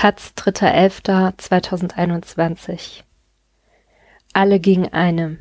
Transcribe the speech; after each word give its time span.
Taz, 0.00 0.32
3.11.2021 0.36 3.02
Alle 4.32 4.60
gegen 4.60 4.92
eine 4.92 5.38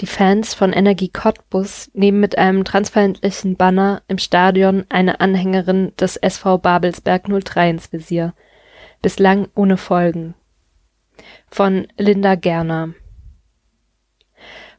Die 0.00 0.06
Fans 0.06 0.54
von 0.54 0.72
Energie 0.72 1.08
Cottbus 1.08 1.92
nehmen 1.94 2.18
mit 2.18 2.36
einem 2.36 2.64
transparentlichen 2.64 3.54
Banner 3.54 4.02
im 4.08 4.18
Stadion 4.18 4.84
eine 4.88 5.20
Anhängerin 5.20 5.94
des 5.94 6.16
SV 6.16 6.58
Babelsberg 6.58 7.28
03 7.28 7.70
ins 7.70 7.92
Visier. 7.92 8.34
Bislang 9.00 9.46
ohne 9.54 9.76
Folgen. 9.76 10.34
Von 11.48 11.86
Linda 11.98 12.34
Gerner 12.34 12.94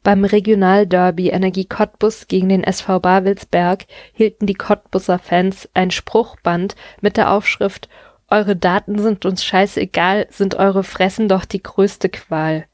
beim 0.01 0.23
Regionalderby 0.23 1.29
Energie 1.29 1.65
Cottbus 1.65 2.27
gegen 2.27 2.49
den 2.49 2.63
SV 2.63 3.01
Babelsberg 3.01 3.85
hielten 4.13 4.45
die 4.45 4.53
Cottbuser 4.53 5.19
Fans 5.19 5.67
ein 5.73 5.91
Spruchband 5.91 6.75
mit 7.01 7.17
der 7.17 7.31
Aufschrift 7.31 7.89
Eure 8.29 8.55
Daten 8.55 8.99
sind 8.99 9.25
uns 9.25 9.43
scheißegal, 9.43 10.27
sind 10.29 10.55
eure 10.55 10.83
Fressen 10.83 11.27
doch 11.27 11.45
die 11.45 11.63
größte 11.63 12.09
Qual. 12.09 12.65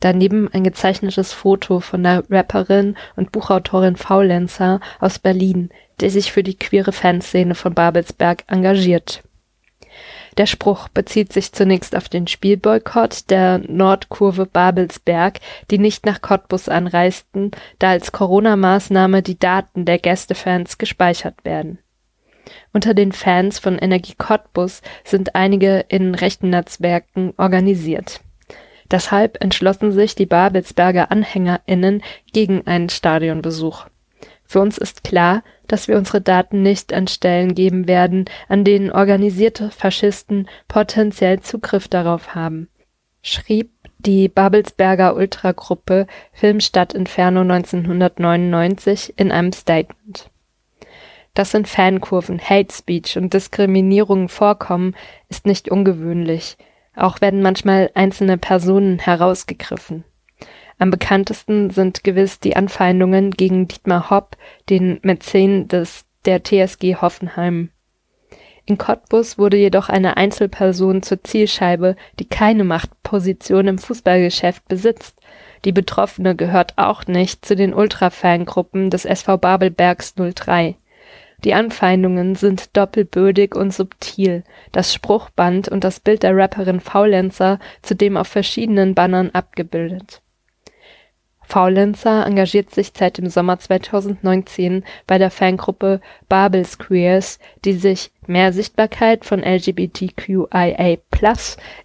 Daneben 0.00 0.48
ein 0.52 0.64
gezeichnetes 0.64 1.32
Foto 1.32 1.80
von 1.80 2.02
der 2.02 2.24
Rapperin 2.28 2.96
und 3.16 3.32
Buchautorin 3.32 3.96
Faulenzer 3.96 4.80
aus 5.00 5.18
Berlin, 5.18 5.70
die 6.00 6.10
sich 6.10 6.32
für 6.32 6.42
die 6.42 6.58
queere 6.58 6.92
Fanszene 6.92 7.54
von 7.54 7.74
Babelsberg 7.74 8.44
engagiert 8.48 9.22
der 10.38 10.46
Spruch 10.46 10.88
bezieht 10.88 11.32
sich 11.32 11.52
zunächst 11.52 11.94
auf 11.94 12.08
den 12.08 12.26
Spielboykott 12.26 13.30
der 13.30 13.58
Nordkurve 13.58 14.46
Babelsberg, 14.46 15.40
die 15.70 15.78
nicht 15.78 16.06
nach 16.06 16.22
Cottbus 16.22 16.68
anreisten, 16.68 17.50
da 17.78 17.90
als 17.90 18.12
Corona-Maßnahme 18.12 19.22
die 19.22 19.38
Daten 19.38 19.84
der 19.84 19.98
Gästefans 19.98 20.78
gespeichert 20.78 21.44
werden. 21.44 21.78
Unter 22.72 22.94
den 22.94 23.12
Fans 23.12 23.58
von 23.58 23.78
Energie 23.78 24.14
Cottbus 24.16 24.82
sind 25.04 25.34
einige 25.34 25.84
in 25.88 26.14
rechten 26.14 26.50
Netzwerken 26.50 27.34
organisiert. 27.36 28.20
Deshalb 28.90 29.42
entschlossen 29.42 29.92
sich 29.92 30.14
die 30.14 30.26
Babelsberger 30.26 31.10
AnhängerInnen 31.10 32.02
gegen 32.32 32.66
einen 32.66 32.90
Stadionbesuch. 32.90 33.86
Für 34.44 34.60
uns 34.60 34.76
ist 34.76 35.02
klar, 35.02 35.42
dass 35.66 35.88
wir 35.88 35.96
unsere 35.96 36.20
Daten 36.20 36.62
nicht 36.62 36.92
an 36.92 37.08
Stellen 37.08 37.54
geben 37.54 37.88
werden, 37.88 38.26
an 38.48 38.64
denen 38.64 38.92
organisierte 38.92 39.70
Faschisten 39.70 40.46
potenziell 40.68 41.40
Zugriff 41.40 41.88
darauf 41.88 42.34
haben, 42.34 42.68
schrieb 43.22 43.70
die 43.98 44.28
Babelsberger 44.28 45.16
Ultragruppe 45.16 46.06
Filmstadt 46.32 46.92
Inferno 46.92 47.40
1999 47.40 49.14
in 49.16 49.32
einem 49.32 49.52
Statement. 49.52 50.28
Dass 51.34 51.54
in 51.54 51.64
Fankurven 51.64 52.40
Hate 52.40 52.74
Speech 52.74 53.16
und 53.16 53.32
Diskriminierungen 53.32 54.28
vorkommen, 54.28 54.94
ist 55.28 55.46
nicht 55.46 55.70
ungewöhnlich. 55.70 56.58
Auch 56.94 57.20
werden 57.22 57.40
manchmal 57.40 57.90
einzelne 57.94 58.36
Personen 58.36 58.98
herausgegriffen. 58.98 60.04
Am 60.78 60.90
bekanntesten 60.90 61.70
sind 61.70 62.04
gewiss 62.04 62.40
die 62.40 62.56
Anfeindungen 62.56 63.30
gegen 63.30 63.68
Dietmar 63.68 64.10
Hopp, 64.10 64.36
den 64.68 64.98
Mäzen 65.02 65.68
des 65.68 66.04
der 66.24 66.42
TSG 66.44 66.96
Hoffenheim. 66.96 67.70
In 68.64 68.78
Cottbus 68.78 69.38
wurde 69.38 69.56
jedoch 69.56 69.88
eine 69.88 70.16
Einzelperson 70.16 71.02
zur 71.02 71.24
Zielscheibe, 71.24 71.96
die 72.20 72.28
keine 72.28 72.62
Machtposition 72.62 73.66
im 73.66 73.78
Fußballgeschäft 73.78 74.68
besitzt. 74.68 75.18
Die 75.64 75.72
Betroffene 75.72 76.36
gehört 76.36 76.78
auch 76.78 77.06
nicht 77.06 77.44
zu 77.44 77.56
den 77.56 77.74
Ultra-Fangruppen 77.74 78.90
des 78.90 79.04
SV 79.04 79.38
Babelbergs 79.38 80.14
03. 80.14 80.76
Die 81.44 81.54
Anfeindungen 81.54 82.34
sind 82.34 82.76
doppelbödig 82.76 83.54
und 83.54 83.72
subtil, 83.72 84.44
das 84.70 84.94
Spruchband 84.94 85.68
und 85.68 85.84
das 85.84 86.00
Bild 86.00 86.22
der 86.22 86.36
Rapperin 86.36 86.80
Faulenzer 86.80 87.58
zudem 87.82 88.16
auf 88.16 88.28
verschiedenen 88.28 88.94
Bannern 88.94 89.30
abgebildet 89.30 90.22
Faulenzer 91.52 92.24
engagiert 92.26 92.70
sich 92.70 92.92
seit 92.96 93.18
dem 93.18 93.28
Sommer 93.28 93.58
2019 93.58 94.84
bei 95.06 95.18
der 95.18 95.30
Fangruppe 95.30 96.00
Babels 96.26 96.78
Queers, 96.78 97.38
die 97.66 97.74
sich 97.74 98.10
mehr 98.26 98.54
Sichtbarkeit 98.54 99.26
von 99.26 99.42
LGBTQIA+ 99.42 100.96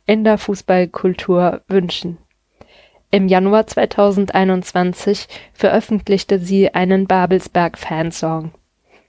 in 0.06 0.24
der 0.24 0.38
Fußballkultur 0.38 1.64
wünschen. 1.68 2.18
Im 3.12 3.28
Januar 3.28 3.68
2021 3.68 5.28
veröffentlichte 5.52 6.40
sie 6.40 6.74
einen 6.74 7.06
Babelsberg-Fansong. 7.06 8.52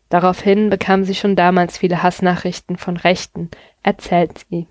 Daraufhin 0.09 0.71
bekam 0.71 1.05
sie 1.05 1.15
schon 1.15 1.37
damals 1.37 1.79
viele 1.79 2.03
Hassnachrichten 2.03 2.79
von 2.79 2.97
Rechten, 2.97 3.51
erzählt 3.83 4.45
sie. 4.49 4.67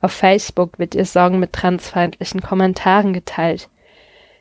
Auf 0.00 0.12
Facebook 0.12 0.78
wird 0.78 0.94
ihr 0.94 1.04
Song 1.04 1.38
mit 1.38 1.52
transfeindlichen 1.52 2.40
Kommentaren 2.40 3.12
geteilt. 3.12 3.68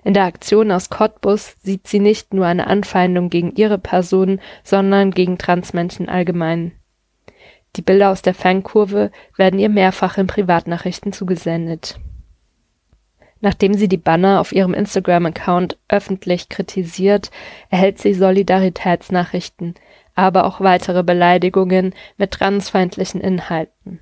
In 0.03 0.13
der 0.13 0.25
Aktion 0.25 0.72
aus 0.72 0.89
Cottbus 0.89 1.56
sieht 1.63 1.88
sie 1.88 2.00
nicht 2.00 2.33
nur 2.33 2.45
eine 2.45 2.67
Anfeindung 2.67 3.29
gegen 3.29 3.56
ihre 3.56 3.78
Person, 3.78 4.41
sondern 4.63 5.12
gegen 5.12 5.38
Transmenschen 5.38 6.09
allgemein. 6.09 6.73
Die 7.75 7.81
Bilder 7.81 8.12
aus 8.12 8.22
der 8.22 8.33
Fankurve 8.33 9.12
werden 9.38 9.59
ihr 9.59 9.69
mehrfach 9.69 10.17
in 10.17 10.28
Privatnachrichten 10.28 11.13
zugesendet. 11.13 12.00
Nachdem 13.39 13.73
sie 13.73 13.88
die 13.88 13.97
Banner 13.97 14.39
auf 14.39 14.51
ihrem 14.51 14.73
Instagram-Account 14.73 15.78
öffentlich 15.89 16.50
kritisiert, 16.50 17.31
erhält 17.69 18.00
sie 18.00 18.13
Solidaritätsnachrichten, 18.13 19.75
aber 20.16 20.46
auch 20.46 20.62
weitere 20.62 21.03
Beleidigungen 21.03 21.94
mit 22.18 22.31
transfeindlichen 22.31 23.22
Inhalten. 23.22 24.00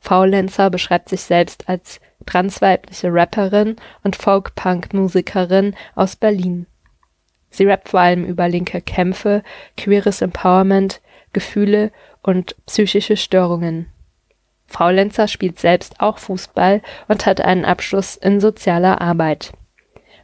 Faulenzer 0.00 0.70
beschreibt 0.70 1.08
sich 1.08 1.22
selbst 1.22 1.68
als 1.68 2.00
transweibliche 2.26 3.08
Rapperin 3.12 3.76
und 4.02 4.16
Folk-Punk-Musikerin 4.16 5.74
aus 5.94 6.16
Berlin. 6.16 6.66
Sie 7.50 7.66
rappt 7.66 7.90
vor 7.90 8.00
allem 8.00 8.24
über 8.24 8.48
linke 8.48 8.80
Kämpfe, 8.80 9.42
queeres 9.76 10.20
Empowerment, 10.22 11.00
Gefühle 11.32 11.92
und 12.22 12.56
psychische 12.66 13.16
Störungen. 13.16 13.86
Frau 14.66 14.90
Lenzer 14.90 15.28
spielt 15.28 15.58
selbst 15.58 16.00
auch 16.00 16.18
Fußball 16.18 16.82
und 17.06 17.26
hat 17.26 17.40
einen 17.40 17.64
Abschluss 17.64 18.16
in 18.16 18.40
sozialer 18.40 19.00
Arbeit. 19.00 19.52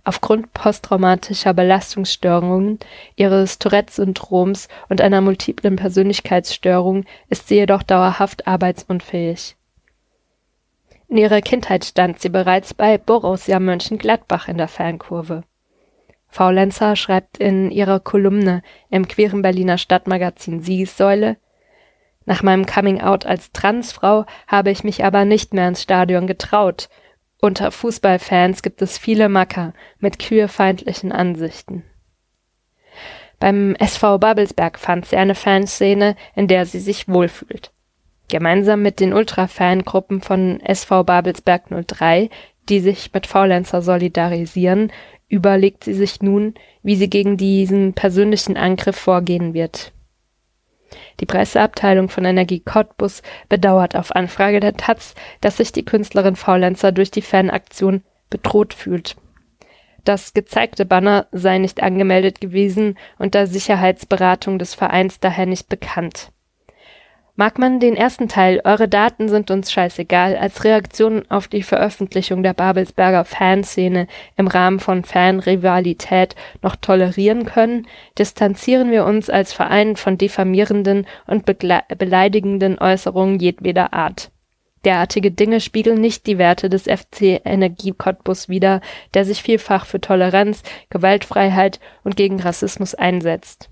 Aufgrund 0.05 0.53
posttraumatischer 0.55 1.53
Belastungsstörungen, 1.53 2.79
ihres 3.17 3.59
Tourette-Syndroms 3.59 4.69
und 4.89 5.01
einer 5.01 5.21
multiplen 5.21 5.77
Persönlichkeitsstörung 5.77 7.05
ist 7.29 7.49
sie 7.49 7.57
jedoch 7.57 7.83
dauerhaft 7.83 8.47
arbeitsunfähig. 8.47 9.57
In 11.09 11.17
ihrer 11.17 11.41
Kindheit 11.41 11.85
stand 11.85 12.21
sie 12.21 12.29
bereits 12.29 12.73
bei 12.73 12.97
Borussia 12.97 13.59
Mönchengladbach 13.59 14.49
in 14.49 14.57
der 14.57 14.69
Fankurve. 14.69 15.43
Faulenzer 16.29 16.95
schreibt 16.95 17.39
in 17.39 17.73
ihrer 17.73 17.99
Kolumne 17.99 18.63
im 18.89 19.09
queeren 19.09 19.43
Berliner 19.43 19.77
Stadtmagazin 19.77 20.61
Siegessäule 20.61 21.37
Nach 22.25 22.45
meinem 22.45 22.65
Coming-out 22.65 23.27
als 23.27 23.51
Transfrau 23.51 24.25
habe 24.47 24.71
ich 24.71 24.85
mich 24.85 25.05
aber 25.05 25.25
nicht 25.25 25.53
mehr 25.53 25.67
ins 25.67 25.83
Stadion 25.83 26.29
getraut. 26.29 26.89
Unter 27.41 27.71
Fußballfans 27.71 28.63
gibt 28.63 28.83
es 28.83 28.99
viele 28.99 29.29
Macker 29.29 29.73
mit 29.99 30.19
queerfeindlichen 30.19 31.11
Ansichten. 31.11 31.85
Beim 33.39 33.75
SV 33.77 34.19
Babelsberg 34.19 34.79
fand 34.79 35.07
sie 35.07 35.17
eine 35.17 35.35
Fanszene, 35.35 36.17
in 36.35 36.47
der 36.47 36.67
sie 36.67 36.81
sich 36.81 37.09
wohlfühlt. 37.09 37.73
Gemeinsam 38.29 38.83
mit 38.83 39.01
den 39.01 39.15
Ultra-Fangruppen 39.15 40.21
von 40.21 40.61
SV 40.61 41.05
Babelsberg 41.05 41.65
03, 41.87 42.29
die 42.69 42.81
sich 42.81 43.11
mit 43.15 43.27
Faulenzer 43.27 43.81
solidarisieren, 43.81 44.93
überlegt 45.29 45.85
sie 45.85 45.95
sich 45.95 46.21
nun, 46.21 46.55
wie 46.83 46.97
sie 46.97 47.09
gegen 47.09 47.39
diesen 47.39 47.95
persönlichen 47.95 48.59
Angriff 48.59 48.97
vorgehen 48.97 49.55
wird. 49.55 49.93
Die 51.21 51.27
Presseabteilung 51.27 52.09
von 52.09 52.25
Energie 52.25 52.61
Cottbus 52.61 53.23
bedauert 53.49 53.95
auf 53.95 54.15
Anfrage 54.17 54.61
der 54.61 54.77
Taz, 54.77 55.15
dass 55.41 55.59
sich 55.59 55.71
die 55.71 55.85
Künstlerin 55.85 56.37
Faulenzer 56.37 56.93
durch 56.93 57.11
die 57.11 57.23
Fanaktion 57.23 58.03
bedroht 58.31 58.75
fühlt. 58.75 59.17
Das 60.05 60.33
gezeigte 60.33 60.87
Banner 60.87 61.27
sei 61.31 61.59
nicht 61.59 61.83
angemeldet 61.83 62.41
gewesen 62.41 62.97
und 63.19 63.35
der 63.35 63.47
Sicherheitsberatung 63.47 64.59
des 64.59 64.75
Vereins 64.75 65.21
daher 65.21 65.47
nicht 65.47 65.69
bekannt. 65.69 66.33
Mag 67.41 67.59
man 67.59 67.81
den 67.81 67.97
ersten 67.97 68.29
Teil 68.29 68.61
Eure 68.65 68.87
Daten 68.87 69.31
sind 69.31 69.51
uns 69.51 69.73
scheißegal 69.73 70.37
als 70.37 70.63
Reaktion 70.63 71.23
auf 71.31 71.49
die 71.49 71.63
Veröffentlichung 71.63 72.43
der 72.43 72.53
Babelsberger 72.53 73.25
Fanszene 73.25 74.09
im 74.37 74.47
Rahmen 74.47 74.79
von 74.79 75.05
Fanrivalität 75.05 76.35
noch 76.61 76.77
tolerieren 76.77 77.47
können, 77.47 77.87
distanzieren 78.19 78.91
wir 78.91 79.07
uns 79.07 79.31
als 79.31 79.55
Verein 79.55 79.97
von 79.97 80.19
diffamierenden 80.19 81.07
und 81.27 81.47
beleidigenden 81.47 82.79
Äußerungen 82.79 83.39
jedweder 83.39 83.95
Art. 83.95 84.31
Derartige 84.85 85.31
Dinge 85.31 85.63
spiegeln 85.63 85.99
nicht 85.99 86.27
die 86.27 86.37
Werte 86.37 86.69
des 86.69 86.83
FC 86.83 87.41
Energie 87.43 87.93
Cottbus 87.93 88.51
wider, 88.51 88.83
der 89.15 89.25
sich 89.25 89.43
vielfach 89.43 89.87
für 89.87 90.03
Toleranz, 90.03 90.63
Gewaltfreiheit 90.91 91.81
und 92.05 92.17
gegen 92.17 92.39
Rassismus 92.39 92.95
einsetzt. 92.95 93.71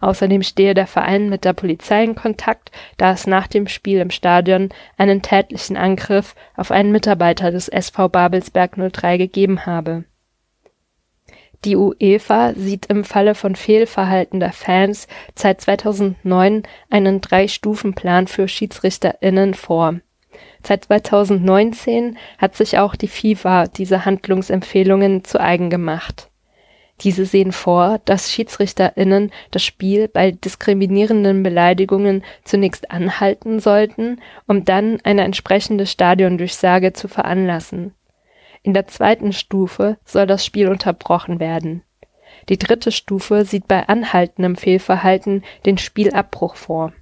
Außerdem 0.00 0.42
stehe 0.42 0.74
der 0.74 0.86
Verein 0.86 1.28
mit 1.28 1.44
der 1.44 1.52
Polizei 1.52 2.04
in 2.04 2.14
Kontakt, 2.14 2.70
da 2.96 3.12
es 3.12 3.26
nach 3.26 3.46
dem 3.46 3.68
Spiel 3.68 4.00
im 4.00 4.10
Stadion 4.10 4.70
einen 4.96 5.22
tätlichen 5.22 5.76
Angriff 5.76 6.34
auf 6.56 6.70
einen 6.70 6.92
Mitarbeiter 6.92 7.50
des 7.50 7.68
SV 7.68 8.08
Babelsberg 8.08 8.76
03 8.92 9.18
gegeben 9.18 9.66
habe. 9.66 10.04
Die 11.64 11.76
UEFA 11.76 12.52
sieht 12.54 12.86
im 12.86 13.02
Falle 13.02 13.34
von 13.34 13.56
Fehlverhalten 13.56 14.40
der 14.40 14.52
Fans 14.52 15.08
seit 15.34 15.60
2009 15.60 16.62
einen 16.90 17.20
Drei-Stufen-Plan 17.20 18.28
für 18.28 18.46
SchiedsrichterInnen 18.46 19.54
vor. 19.54 19.96
Seit 20.62 20.84
2019 20.84 22.18
hat 22.38 22.54
sich 22.54 22.78
auch 22.78 22.94
die 22.94 23.08
FIFA 23.08 23.68
diese 23.68 24.04
Handlungsempfehlungen 24.04 25.24
zu 25.24 25.40
eigen 25.40 25.70
gemacht 25.70 26.30
diese 27.00 27.26
sehen 27.26 27.52
vor, 27.52 28.00
dass 28.04 28.30
SchiedsrichterInnen 28.30 29.30
das 29.50 29.62
Spiel 29.62 30.08
bei 30.08 30.30
diskriminierenden 30.30 31.42
Beleidigungen 31.42 32.24
zunächst 32.44 32.90
anhalten 32.90 33.60
sollten, 33.60 34.20
um 34.46 34.64
dann 34.64 34.98
eine 35.04 35.24
entsprechende 35.24 35.86
Stadiondurchsage 35.86 36.92
zu 36.94 37.08
veranlassen. 37.08 37.94
In 38.62 38.72
der 38.74 38.86
zweiten 38.86 39.32
Stufe 39.32 39.98
soll 40.04 40.26
das 40.26 40.44
Spiel 40.44 40.68
unterbrochen 40.68 41.38
werden. 41.38 41.82
Die 42.48 42.58
dritte 42.58 42.92
Stufe 42.92 43.44
sieht 43.44 43.68
bei 43.68 43.88
anhaltendem 43.88 44.56
Fehlverhalten 44.56 45.44
den 45.64 45.78
Spielabbruch 45.78 46.56
vor. 46.56 46.92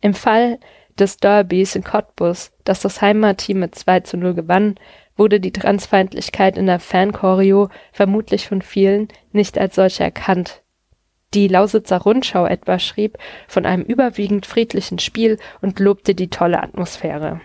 Im 0.00 0.14
Fall 0.14 0.58
des 0.98 1.16
Derbys 1.16 1.76
in 1.76 1.84
Cottbus, 1.84 2.52
das 2.64 2.80
das 2.80 3.02
Heimatteam 3.02 3.60
mit 3.60 3.74
2 3.74 4.00
zu 4.00 4.16
0 4.16 4.34
gewann, 4.34 4.76
wurde 5.16 5.40
die 5.40 5.52
Transfeindlichkeit 5.52 6.58
in 6.58 6.66
der 6.66 6.80
Fanchoreo 6.80 7.68
vermutlich 7.92 8.48
von 8.48 8.62
vielen 8.62 9.08
nicht 9.32 9.58
als 9.58 9.74
solche 9.74 10.04
erkannt. 10.04 10.62
Die 11.34 11.48
Lausitzer 11.48 11.98
Rundschau 11.98 12.46
etwa 12.46 12.78
schrieb 12.78 13.18
von 13.48 13.66
einem 13.66 13.82
überwiegend 13.82 14.46
friedlichen 14.46 14.98
Spiel 14.98 15.38
und 15.60 15.80
lobte 15.80 16.14
die 16.14 16.30
tolle 16.30 16.62
Atmosphäre 16.62 17.40